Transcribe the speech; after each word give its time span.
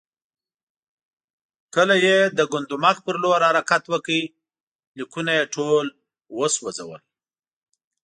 کله 1.75 1.95
یې 2.05 2.17
د 2.37 2.39
ګندمک 2.51 2.97
پر 3.05 3.15
لور 3.23 3.41
حرکت 3.49 3.83
وکړ، 3.89 4.19
لیکونه 4.97 5.31
یې 5.37 5.51
ټول 5.55 5.85
وسوځول. 6.37 7.01